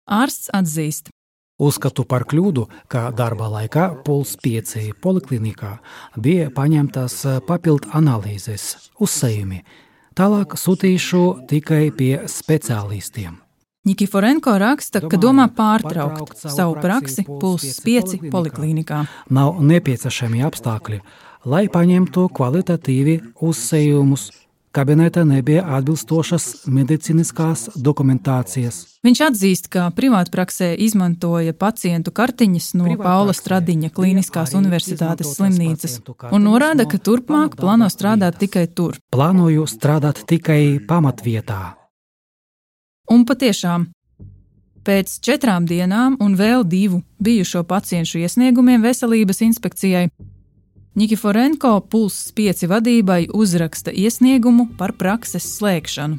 Ārsts 0.10 0.50
atzīst, 0.56 1.14
Uzskatu 1.60 2.06
par 2.08 2.24
kļūdu, 2.24 2.64
ka 2.88 3.10
darba 3.12 3.50
laikā 3.52 3.90
Puls 4.06 4.38
5 4.40 4.94
poliklinikā 5.04 5.74
bija 6.16 6.48
paņemtas 6.56 7.18
papildu 7.50 7.92
analīzes, 8.00 8.70
uzsējumi. 9.04 9.60
Tālāk 10.18 10.56
sūtīšu 10.60 11.22
tikai 11.50 11.90
pie 11.96 12.14
speciālistiem. 12.28 13.38
Nikiforenko 13.88 14.58
raksta, 14.60 15.00
ka 15.08 15.18
domā 15.18 15.48
pārtraukt 15.56 16.42
savu 16.42 16.76
praksi 16.84 17.24
Puls 17.26 17.80
5 17.86 18.18
poliklinikā. 18.30 19.06
Nav 19.32 19.62
nepieciešami 19.64 20.44
apstākļi, 20.46 21.00
lai 21.48 21.64
paņemtu 21.72 22.28
kvalitatīvi 22.36 23.16
uzsējumus. 23.40 24.30
Kabinetā 24.70 25.24
nebija 25.26 25.64
atbilstošas 25.80 26.68
medicīniskās 26.70 27.66
dokumentācijas. 27.82 28.84
Viņš 29.02 29.22
atzīst, 29.26 29.70
ka 29.74 29.88
privātpraksē 29.98 30.76
izmantoja 30.86 31.56
pacientu 31.58 32.14
kartiņas 32.14 32.68
no 32.78 32.94
Paula 33.02 33.34
Stradiņa 33.34 33.90
Kliniskās 33.96 34.54
universitātes 34.60 35.34
slimnīcas 35.40 35.98
un 36.30 36.46
norāda, 36.46 36.86
ka 36.86 37.02
turpmāk 37.02 37.58
plāno 37.58 37.90
strādāt 37.90 38.38
tikai 38.44 38.68
tur. 38.70 39.02
Plānoju 39.10 39.66
strādāt 39.66 40.22
tikai 40.30 40.78
pamatvietā. 40.86 41.62
Un 43.10 43.26
patiešām, 43.26 43.90
pēc 44.86 45.18
četrām 45.26 45.66
dienām 45.66 46.20
un 46.22 46.38
vēl 46.38 46.62
divu 46.62 47.02
bijušo 47.18 47.64
pacientu 47.66 48.22
iesniegumiem 48.22 48.86
veselības 48.86 49.42
inspekcijai, 49.50 50.12
Nikiforenko 50.96 51.80
Puls 51.90 52.32
5 52.36 52.66
vadībai 52.68 53.28
uzraksta 53.34 53.92
iesniegumu 53.94 54.68
par 54.78 54.96
prakses 54.98 55.46
slēgšanu. 55.60 56.18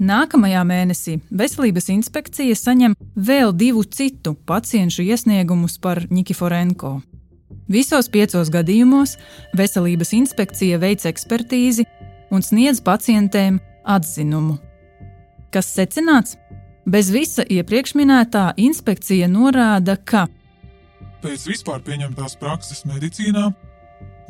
Nākamajā 0.00 0.62
mēnesī 0.64 1.18
veselības 1.28 1.90
inspekcija 1.92 2.56
saņem 2.56 2.94
vēl 3.16 3.52
divu 3.52 3.84
citu 3.84 4.32
pacientu 4.48 5.04
iesniegumus 5.04 5.76
par 5.78 6.06
Nikiforenko. 6.08 7.02
Visos 7.68 8.08
piecos 8.08 8.48
gadījumos 8.50 9.18
veselības 9.56 10.14
inspekcija 10.16 10.80
veic 10.80 11.04
ekspertīzi 11.04 11.84
un 12.32 12.40
sniedz 12.40 12.80
pacientēm 12.80 13.60
atzinumu. 13.84 14.56
Kas 15.52 15.68
secināts? 15.76 16.38
Bez 16.88 17.10
visa 17.12 17.44
iepriekš 17.44 17.92
minētā 18.00 18.54
inspekcija 18.56 19.28
norāda, 19.28 19.98
ka 20.00 20.24
Pēc 21.20 21.46
vispār 21.50 21.82
pieņemtās 21.84 22.38
prakses 22.40 22.86
medicīnā 22.88 23.50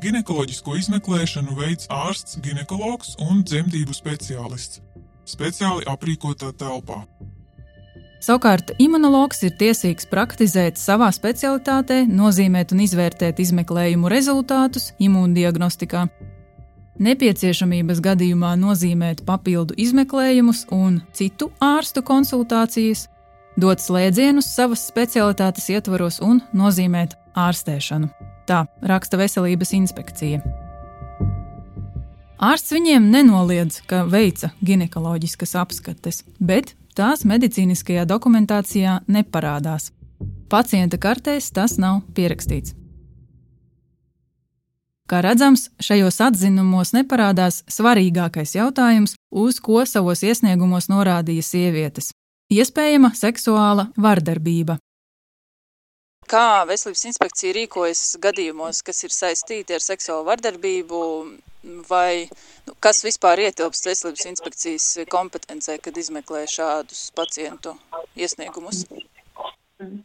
ginekoloģisko 0.03 0.75
izmeklēšanu 0.81 1.55
veids 1.59 1.91
ārsts, 1.93 2.41
ginekologs 2.43 3.15
un 3.27 3.45
dzemdību 3.47 3.95
speciālists 3.95 4.81
speciāli 5.31 5.87
aprīkotā 5.91 6.51
telpā. 6.59 7.05
Savukārt, 8.21 8.75
imunologs 8.83 9.39
ir 9.47 9.55
tiesīgs 9.57 10.09
praktizēt 10.11 10.77
savā 10.77 11.09
specialitātē, 11.15 12.03
nozīmēt 12.05 12.75
un 12.75 12.83
izvērtēt 12.85 13.41
izmeklējumu 13.41 14.11
rezultātus 14.13 14.91
imūndiagnostikā. 15.01 16.09
nepieciešamības 17.01 18.01
gadījumā 18.05 18.51
nozīmēt 18.61 19.23
papildu 19.25 19.75
izmeklējumus 19.77 20.67
un 20.71 21.01
citu 21.17 21.49
ārstu 21.61 22.03
konsultācijas, 22.03 23.07
dot 23.61 23.83
slēdzienus 23.83 24.49
savas 24.55 24.87
specialitātes 24.89 25.69
ietvaros 25.75 26.21
un 26.25 26.41
nozīmēt 26.57 27.17
ārstēšanu. 27.37 28.09
Tā 28.49 28.65
raksta 28.83 29.21
Veselības 29.21 29.75
inspekcija. 29.77 30.41
Ārsts 32.41 32.73
viņiem 32.73 33.11
nenoliedz, 33.13 33.83
ka 33.85 34.07
veica 34.09 34.49
ginekoloģiskas 34.65 35.53
apskates, 35.61 36.23
bet 36.41 36.73
tās 36.97 37.27
medicīniskajā 37.29 38.07
dokumentācijā 38.09 39.03
neparādās. 39.13 39.91
Pacienta 40.51 40.97
kartēs 40.99 41.53
tas 41.53 41.77
nav 41.79 42.01
pierakstīts. 42.17 42.75
Kā 45.11 45.19
redzams, 45.27 45.67
šajos 45.83 46.21
atzinumos 46.23 46.93
neparādās 46.95 47.65
svarīgākais 47.67 48.55
jautājums, 48.55 49.17
uz 49.31 49.59
ko 49.59 49.83
savos 49.83 50.23
iesniegumos 50.23 50.87
norādīja 50.87 51.43
sievietes- 51.43 52.13
iespējama 52.51 53.13
seksuāla 53.17 53.91
vardarbība. 54.01 54.79
Kā 56.31 56.63
veselības 56.69 57.09
inspekcija 57.11 57.55
rīkojas 57.57 58.03
gadījumos, 58.23 58.85
kas 58.87 59.03
ir 59.03 59.15
saistīti 59.15 59.75
ar 59.75 59.83
seksuālu 59.83 60.29
vardarbību, 60.29 61.01
vai 61.89 62.29
nu, 62.69 62.77
kas 62.79 63.03
vispār 63.03 63.43
ietilpst 63.49 63.89
veselības 63.91 64.29
inspekcijas 64.31 64.87
kompetencē, 65.11 65.81
kad 65.83 65.99
izmeklē 65.99 66.45
šādus 66.51 67.09
pacientu 67.19 67.75
iesniegumus? 68.15 68.85
Mm. 69.83 70.05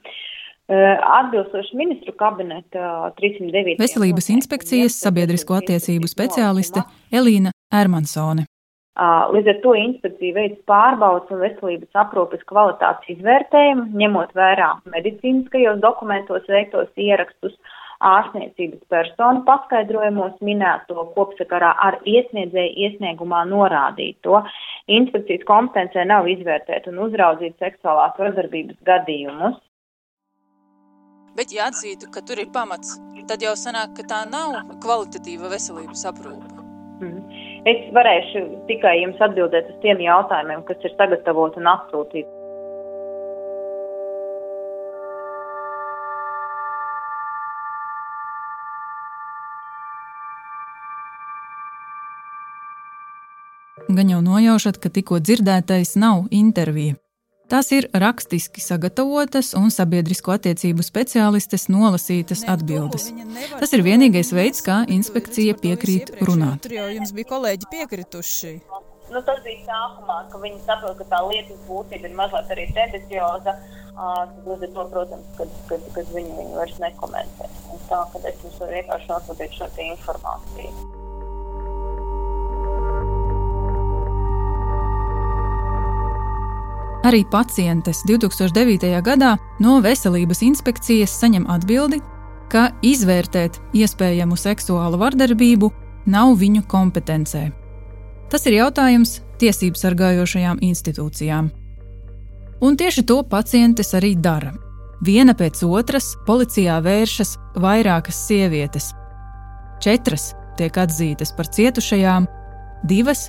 Atbilstoši 0.65 1.77
ministru 1.77 2.15
kabineta 2.17 3.11
309. 3.19 3.77
Veselības 3.77 4.31
inspekcijas 4.33 4.97
sabiedrisko 4.97 5.59
attiecību 5.59 6.09
speciāliste 6.09 6.81
Elīna 7.13 7.53
Ermansone. 7.69 8.47
Līdz 8.95 9.49
ar 9.51 9.57
to 9.63 9.73
inspekcija 9.75 10.35
veids 10.37 10.59
pārbaudas 10.71 11.31
un 11.35 11.41
veselības 11.43 11.97
aprūpes 11.99 12.45
kvalitātes 12.47 13.17
izvērtējumu, 13.17 13.89
ņemot 14.01 14.31
vērā 14.37 14.69
medicīniskajos 14.93 15.81
dokumentos 15.83 16.47
veiktos 16.47 16.87
ierakstus, 16.95 17.57
ārstniecības 18.05 18.87
personu 18.91 19.43
paskaidrojumos 19.47 20.39
minēto 20.43 21.03
kopsakarā 21.15 21.73
ar 21.87 21.99
iesniedzēju 22.07 22.87
iesniegumā 22.87 23.43
norādīto. 23.51 24.41
Inspekcijas 24.87 25.43
kompetencē 25.49 26.05
nav 26.07 26.29
izvērtēt 26.31 26.87
un 26.91 27.03
uzraudzīt 27.07 27.59
seksuālās 27.59 28.15
vardarbības 28.19 28.79
gadījumus. 28.87 29.59
Bet, 31.35 31.51
ja 31.51 31.67
atzītu, 31.67 32.07
ka 32.15 32.23
tur 32.23 32.39
ir 32.39 32.47
pamats, 32.55 32.95
tad 33.27 33.43
jau 33.43 33.57
sanāk, 33.59 33.97
ka 33.97 34.07
tā 34.07 34.21
nav 34.29 34.55
kvalitatīva 34.83 35.51
veselības 35.51 36.05
aprūpe. 36.07 36.63
Mm. 37.03 37.34
Es 37.65 37.85
varēšu 37.97 38.41
tikai 38.69 38.99
jums 39.01 39.21
atbildēt 39.25 39.71
uz 39.71 39.77
tiem 39.81 40.01
jautājumiem, 40.05 40.61
kas 40.67 40.83
ir 40.85 40.91
sagatavoti 40.99 41.57
un 41.57 41.69
atsūtīti. 41.71 42.29
Gan 53.95 54.09
jau 54.13 54.21
nojaušat, 54.21 54.77
ka 54.81 54.93
tikko 54.93 55.17
dzirdētais 55.25 55.95
nav 55.97 56.25
intervija. 56.29 56.99
Tās 57.45 57.67
ir 57.75 57.85
rakstiski 57.93 58.61
sagatavotas 58.63 59.51
un 59.57 59.69
sabiedrisko 59.73 60.33
attiecību 60.33 60.81
speciālistes 60.85 61.67
nolasītas 61.69 62.41
atbildes. 62.49 63.11
Tas 63.59 63.75
ir 63.77 63.83
vienīgais 63.85 64.33
veids, 64.33 64.63
kā 64.65 64.81
inspekcija 64.89 65.53
piekrīt 65.61 66.15
runāt. 66.25 66.63
Tur 66.65 66.73
jau 66.79 66.89
jums 66.95 67.13
bija 67.13 67.29
kolēģi 67.35 67.69
piekrituši. 67.75 68.55
Nu, 69.13 69.21
tas 69.21 69.43
bija 69.45 69.61
sākumā, 69.67 70.17
ka 70.31 70.41
viņi 70.41 70.59
saprot, 70.65 70.97
ka 70.97 71.09
tā 71.13 71.21
lietas 71.29 71.61
būtība 71.69 72.09
ir 72.09 72.17
mazliet 72.17 72.53
arī 72.55 72.65
tendencioza. 72.73 73.53
Ar 73.95 74.33
to, 74.41 74.57
protams, 74.91 75.29
kad, 75.37 75.53
kad, 75.69 75.85
kad 75.95 76.09
viņi 76.17 76.33
viņu 76.35 76.57
vairs 76.57 76.81
nekomentē. 76.81 77.47
Un 77.71 77.87
tā, 77.87 78.01
kad 78.11 78.25
es 78.27 78.41
jums 78.43 78.59
varu 78.59 78.79
vienkārši 78.81 79.11
nosūtīt 79.13 79.59
šo 79.61 79.69
informāciju. 79.85 81.04
Arī 87.05 87.21
pacientes 87.29 87.99
2009. 88.09 88.87
gadā 89.05 89.35
no 89.61 89.77
Veselības 89.77 90.39
inspekcijas 90.41 91.11
saņem 91.19 91.43
atbildi, 91.53 91.99
ka 92.49 92.71
izvērtēt 92.81 93.59
iespējamu 93.77 94.33
seksuālu 94.33 94.97
vardarbību 94.97 95.69
nav 96.09 96.31
viņu 96.41 96.63
kompetencē. 96.71 97.43
Tas 98.31 98.47
ir 98.49 98.57
jautājums 98.57 99.19
tiesību 99.37 99.77
sargājošajām 99.77 100.63
institūcijām. 100.65 101.51
Un 102.65 102.77
tieši 102.79 103.03
to 103.05 103.19
pacientes 103.29 103.93
arī 103.93 104.15
dara. 104.17 104.55
Viena 105.05 105.35
pēc 105.37 105.61
otras 105.67 106.15
policijā 106.25 106.79
vēršas 106.81 107.35
vairākas 107.61 108.23
sievietes. 108.25 108.89
Četras 109.83 110.31
tiek 110.57 110.73
atzītas 110.73 111.35
par 111.37 111.51
cietušajām, 111.53 112.25
divas 112.89 113.27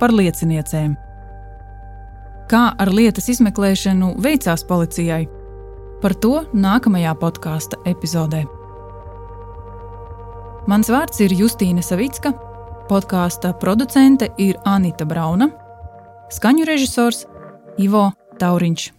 par 0.00 0.16
lieciniecēm. 0.16 0.96
Kā 2.48 2.70
ar 2.80 2.88
lietas 2.88 3.26
izmeklēšanu 3.28 4.14
veicās 4.24 4.62
policijai? 4.64 5.26
Par 6.00 6.14
to 6.16 6.46
nākamajā 6.56 7.12
podkāstu 7.20 7.76
epizodē. 7.90 8.46
Mans 10.68 10.88
vārds 10.88 11.20
ir 11.24 11.34
Justīna 11.36 11.84
Savicka, 11.84 12.32
podkāstu 12.88 13.52
producente 13.60 14.30
ir 14.40 14.56
Anita 14.64 15.04
Brauna, 15.04 15.50
skaņu 16.32 16.64
režisors 16.68 17.26
Ivo 17.76 18.08
Tauriņš. 18.40 18.97